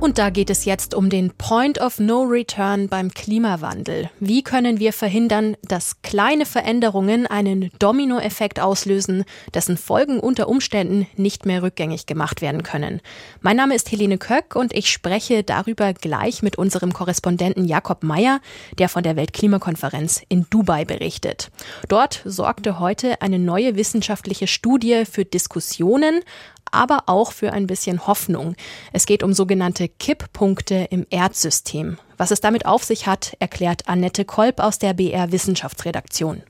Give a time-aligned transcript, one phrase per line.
[0.00, 4.08] Und da geht es jetzt um den Point of No Return beim Klimawandel.
[4.18, 11.44] Wie können wir verhindern, dass kleine Veränderungen einen Dominoeffekt auslösen, dessen Folgen unter Umständen nicht
[11.44, 13.02] mehr rückgängig gemacht werden können?
[13.42, 18.40] Mein Name ist Helene Köck und ich spreche darüber gleich mit unserem Korrespondenten Jakob Meyer,
[18.78, 21.50] der von der Weltklimakonferenz in Dubai berichtet.
[21.88, 26.22] Dort sorgte heute eine neue wissenschaftliche Studie für Diskussionen,
[26.70, 28.54] aber auch für ein bisschen Hoffnung.
[28.92, 31.98] Es geht um sogenannte Kipppunkte im Erdsystem.
[32.16, 36.42] Was es damit auf sich hat, erklärt Annette Kolb aus der BR Wissenschaftsredaktion.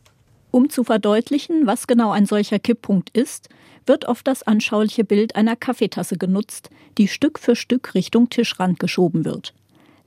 [0.51, 3.49] Um zu verdeutlichen, was genau ein solcher Kipppunkt ist,
[3.87, 9.25] wird oft das anschauliche Bild einer Kaffeetasse genutzt, die Stück für Stück Richtung Tischrand geschoben
[9.25, 9.55] wird.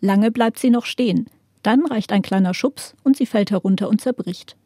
[0.02, 1.30] Lange bleibt sie noch stehen,
[1.64, 4.58] dann reicht ein kleiner Schubs und sie fällt herunter und zerbricht.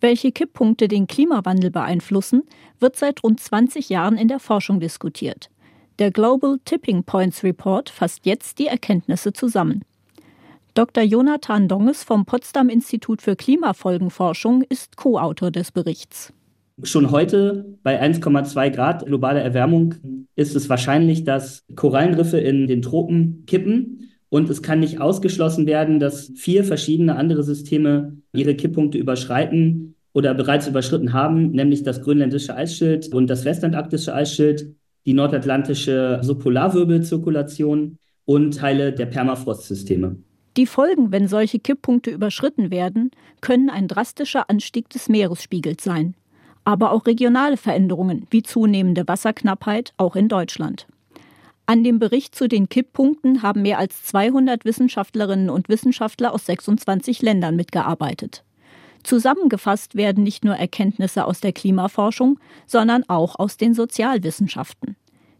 [0.00, 2.42] Welche Kipppunkte den Klimawandel beeinflussen,
[2.78, 5.50] wird seit rund 20 Jahren in der Forschung diskutiert.
[5.98, 9.82] Der Global Tipping Points Report fasst jetzt die Erkenntnisse zusammen.
[10.72, 11.02] Dr.
[11.02, 16.32] Jonathan Donges vom Potsdam Institut für Klimafolgenforschung ist Co-Autor des Berichts.
[16.82, 19.96] Schon heute bei 1,2 Grad globaler Erwärmung
[20.36, 26.00] ist es wahrscheinlich, dass Korallenriffe in den Tropen kippen und es kann nicht ausgeschlossen werden,
[26.00, 32.54] dass vier verschiedene andere Systeme ihre Kipppunkte überschreiten oder bereits überschritten haben, nämlich das grönländische
[32.54, 40.16] Eisschild und das westantarktische Eisschild, die nordatlantische Subpolarwirbelzirkulation und Teile der Permafrostsysteme.
[40.56, 46.14] Die Folgen, wenn solche Kipppunkte überschritten werden, können ein drastischer Anstieg des Meeresspiegels sein,
[46.64, 50.86] aber auch regionale Veränderungen wie zunehmende Wasserknappheit auch in Deutschland.
[51.70, 57.22] An dem Bericht zu den Kipppunkten haben mehr als 200 Wissenschaftlerinnen und Wissenschaftler aus 26
[57.22, 58.42] Ländern mitgearbeitet.
[59.04, 64.96] Zusammengefasst werden nicht nur Erkenntnisse aus der Klimaforschung, sondern auch aus den Sozialwissenschaften.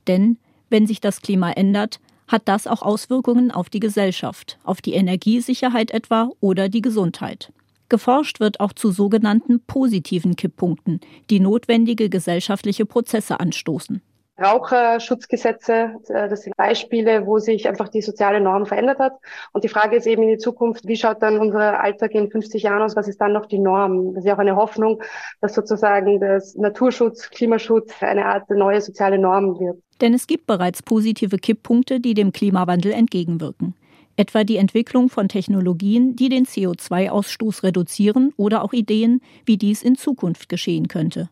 [0.06, 0.38] Denn
[0.69, 5.91] wenn sich das Klima ändert, hat das auch Auswirkungen auf die Gesellschaft, auf die Energiesicherheit
[5.91, 7.53] etwa oder die Gesundheit.
[7.88, 14.00] Geforscht wird auch zu sogenannten positiven Kipppunkten, die notwendige gesellschaftliche Prozesse anstoßen.
[14.41, 19.12] Raucherschutzgesetze, äh, das sind Beispiele, wo sich einfach die soziale Norm verändert hat.
[19.53, 22.62] Und die Frage ist eben in die Zukunft, wie schaut dann unser Alltag in 50
[22.62, 22.97] Jahren aus?
[22.97, 24.15] Was ist dann noch die Norm?
[24.15, 25.03] Das ist ja auch eine Hoffnung,
[25.41, 29.79] dass sozusagen das Naturschutz, Klimaschutz eine Art neue soziale Norm wird.
[30.00, 33.75] Denn es gibt bereits positive Kipppunkte, die dem Klimawandel entgegenwirken.
[34.17, 39.97] Etwa die Entwicklung von Technologien, die den CO2-Ausstoß reduzieren oder auch Ideen, wie dies in
[39.97, 41.29] Zukunft geschehen könnte.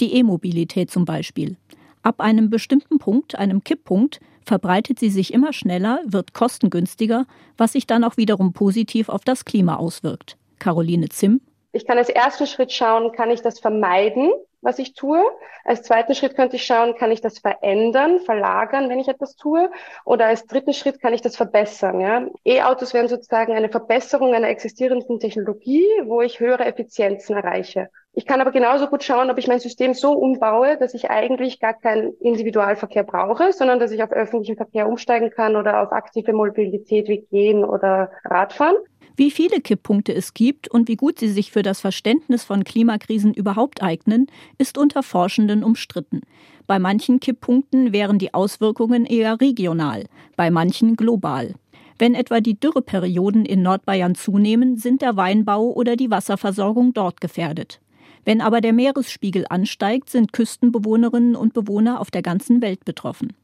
[0.00, 1.56] Die E-Mobilität zum Beispiel.
[2.02, 7.86] Ab einem bestimmten Punkt, einem Kipppunkt, verbreitet sie sich immer schneller, wird kostengünstiger, was sich
[7.86, 10.36] dann auch wiederum positiv auf das Klima auswirkt.
[10.58, 11.40] Caroline Zimm.
[11.72, 15.22] Ich kann als ersten Schritt schauen, kann ich das vermeiden, was ich tue.
[15.64, 19.70] Als zweiten Schritt könnte ich schauen, kann ich das verändern, verlagern, wenn ich etwas tue.
[20.04, 22.00] Oder als dritten Schritt kann ich das verbessern.
[22.00, 22.26] Ja?
[22.44, 27.88] E-Autos wären sozusagen eine Verbesserung einer existierenden Technologie, wo ich höhere Effizienzen erreiche.
[28.12, 31.60] Ich kann aber genauso gut schauen, ob ich mein System so umbaue, dass ich eigentlich
[31.60, 36.32] gar keinen Individualverkehr brauche, sondern dass ich auf öffentlichen Verkehr umsteigen kann oder auf aktive
[36.32, 38.76] Mobilität wie Gehen oder Radfahren.
[39.16, 43.34] Wie viele Kipppunkte es gibt und wie gut sie sich für das Verständnis von Klimakrisen
[43.34, 44.26] überhaupt eignen,
[44.58, 46.20] ist unter Forschenden umstritten.
[46.66, 50.06] Bei manchen Kipppunkten wären die Auswirkungen eher regional,
[50.36, 51.54] bei manchen global.
[51.98, 57.80] Wenn etwa die Dürreperioden in Nordbayern zunehmen, sind der Weinbau oder die Wasserversorgung dort gefährdet.
[58.24, 63.34] Wenn aber der Meeresspiegel ansteigt, sind Küstenbewohnerinnen und Bewohner auf der ganzen Welt betroffen.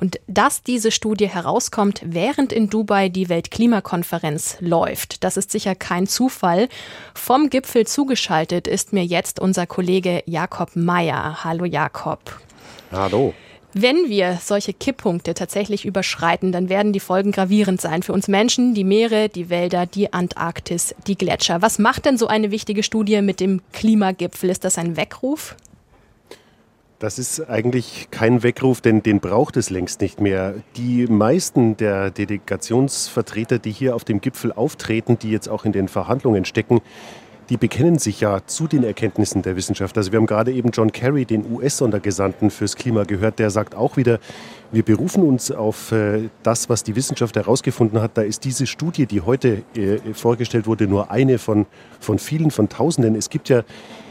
[0.00, 6.06] Und dass diese Studie herauskommt, während in Dubai die Weltklimakonferenz läuft, das ist sicher kein
[6.06, 6.68] Zufall.
[7.14, 11.44] Vom Gipfel zugeschaltet ist mir jetzt unser Kollege Jakob Meyer.
[11.44, 12.40] Hallo Jakob.
[12.92, 13.34] Hallo.
[13.74, 18.72] Wenn wir solche Kipppunkte tatsächlich überschreiten, dann werden die Folgen gravierend sein für uns Menschen,
[18.72, 21.60] die Meere, die Wälder, die Antarktis, die Gletscher.
[21.60, 24.48] Was macht denn so eine wichtige Studie mit dem Klimagipfel?
[24.48, 25.54] Ist das ein Weckruf?
[26.98, 30.54] Das ist eigentlich kein Weckruf, denn den braucht es längst nicht mehr.
[30.76, 35.86] Die meisten der Delegationsvertreter, die hier auf dem Gipfel auftreten, die jetzt auch in den
[35.86, 36.80] Verhandlungen stecken,
[37.50, 39.96] die bekennen sich ja zu den Erkenntnissen der Wissenschaft.
[39.96, 43.96] Also wir haben gerade eben John Kerry, den US-Sondergesandten fürs Klima gehört, der sagt auch
[43.96, 44.18] wieder,
[44.72, 48.18] wir berufen uns auf äh, das, was die Wissenschaft herausgefunden hat.
[48.18, 51.66] Da ist diese Studie, die heute äh, vorgestellt wurde, nur eine von,
[52.00, 53.14] von vielen, von Tausenden.
[53.14, 53.62] Es gibt ja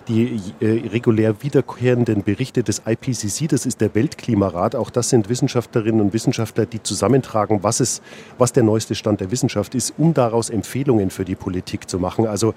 [0.07, 6.01] die äh, regulär wiederkehrenden Berichte des IPCC, das ist der Weltklimarat, auch das sind Wissenschaftlerinnen
[6.01, 8.01] und Wissenschaftler, die zusammentragen, was, es,
[8.37, 12.25] was der neueste Stand der Wissenschaft ist, um daraus Empfehlungen für die Politik zu machen.
[12.25, 12.53] Also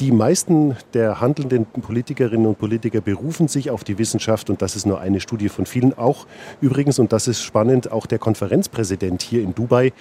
[0.00, 4.86] die meisten der handelnden Politikerinnen und Politiker berufen sich auf die Wissenschaft und das ist
[4.86, 5.96] nur eine Studie von vielen.
[5.96, 6.26] Auch
[6.60, 9.92] übrigens, und das ist spannend, auch der Konferenzpräsident hier in Dubai,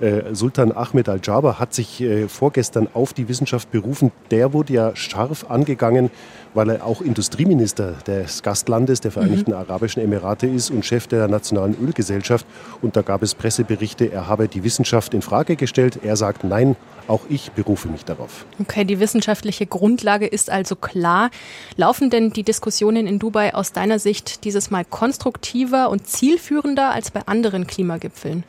[0.00, 4.12] äh, Sultan Ahmed Al-Jaber, hat sich äh, vorgestern auf die Wissenschaft berufen.
[4.30, 6.10] Der wurde ja scharf angegangen,
[6.54, 9.58] weil er auch Industrieminister des Gastlandes der Vereinigten mhm.
[9.58, 12.46] Arabischen Emirate ist und Chef der Nationalen Ölgesellschaft.
[12.82, 16.00] Und da gab es Presseberichte, er habe die Wissenschaft in Frage gestellt.
[16.02, 16.76] Er sagt, nein,
[17.08, 18.46] auch ich berufe mich darauf.
[18.60, 18.98] Okay, die
[19.36, 21.30] wissenschaftliche Grundlage ist also klar.
[21.76, 27.10] Laufen denn die Diskussionen in Dubai aus deiner Sicht dieses Mal konstruktiver und zielführender als
[27.10, 28.44] bei anderen Klimagipfeln?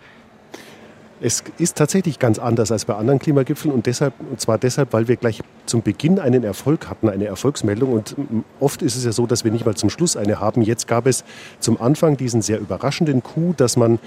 [1.19, 5.07] Es ist tatsächlich ganz anders als bei anderen Klimagipfeln und, deshalb, und zwar deshalb, weil
[5.07, 7.91] wir gleich zum Beginn einen Erfolg hatten, eine Erfolgsmeldung.
[7.91, 8.15] Und
[8.59, 10.61] oft ist es ja so, dass wir nicht mal zum Schluss eine haben.
[10.61, 11.23] Jetzt gab es
[11.59, 13.97] zum Anfang diesen sehr überraschenden Coup, dass man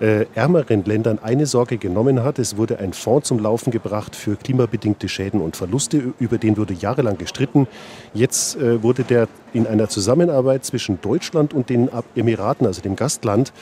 [0.00, 2.38] äh, ärmeren Ländern eine Sorge genommen hat.
[2.38, 6.74] Es wurde ein Fonds zum Laufen gebracht für klimabedingte Schäden und Verluste, über den wurde
[6.74, 7.68] jahrelang gestritten.
[8.12, 13.52] Jetzt äh, wurde der in einer Zusammenarbeit zwischen Deutschland und den Emiraten, also dem Gastland,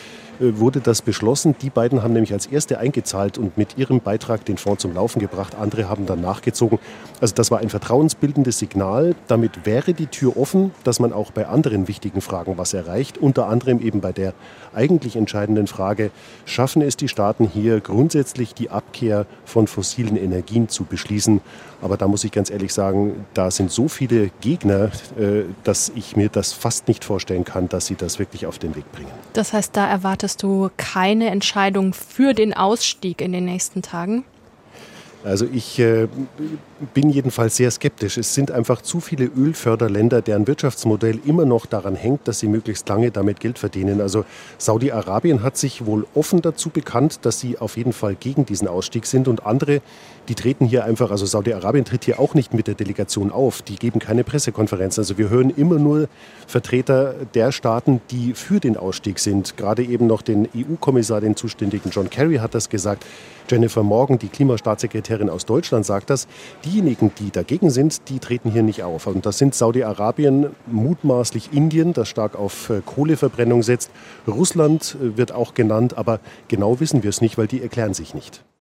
[0.41, 1.55] äh, wurde das beschlossen.
[1.61, 5.21] Die beiden haben nämlich als erste eingezahlt und mit ihrem Beitrag den Fonds zum Laufen
[5.21, 5.55] gebracht.
[5.55, 6.79] Andere haben dann nachgezogen.
[7.21, 9.15] Also das war ein vertrauensbildendes Signal.
[9.29, 13.19] Damit wäre die Tür offen, dass man auch bei anderen wichtigen Fragen was erreicht.
[13.19, 14.33] Unter anderem eben bei der
[14.75, 16.11] eigentlich entscheidenden Frage,
[16.45, 21.41] schaffen es die Staaten hier grundsätzlich die Abkehr von fossilen Energien zu beschließen?
[21.81, 26.17] Aber da muss ich ganz ehrlich sagen, da sind so viele Gegner, äh, dass ich
[26.17, 29.11] mir das fast nicht vorstellen kann, dass sie das wirklich auf den Weg bringen.
[29.33, 34.25] Das heißt, da erwartest du keine Entscheidung für den Ausstieg in den nächsten Tagen?
[35.25, 36.09] Also ich äh,
[36.95, 38.19] bin jedenfalls sehr skeptisch.
[38.19, 42.89] Es sind einfach zu viele Ölförderländer, deren Wirtschaftsmodell immer noch daran hängt, dass sie möglichst
[42.89, 44.01] lange damit Geld verdienen.
[44.01, 44.25] Also
[44.59, 49.07] Saudi-Arabien hat sich wohl offen dazu bekannt, dass sie auf jeden Fall gegen diesen Ausstieg
[49.07, 49.81] sind und andere,
[50.29, 53.77] die treten hier einfach, also Saudi-Arabien tritt hier auch nicht mit der Delegation auf, die
[53.77, 55.03] geben keine Pressekonferenzen.
[55.03, 56.09] Also wir hören immer nur
[56.47, 59.57] Vertreter der Staaten, die für den Ausstieg sind.
[59.57, 63.05] Gerade eben noch den EU-Kommissar, den zuständigen John Kerry hat das gesagt.
[63.51, 66.29] Jennifer Morgan, die Klimastaatssekretärin aus Deutschland, sagt das.
[66.65, 69.07] Diejenigen, die dagegen sind, die treten hier nicht auf.
[69.07, 73.91] Und das sind Saudi-Arabien, mutmaßlich Indien, das stark auf äh, Kohleverbrennung setzt.
[74.27, 78.15] Russland äh, wird auch genannt, aber genau wissen wir es nicht, weil die erklären sich
[78.15, 78.43] nicht.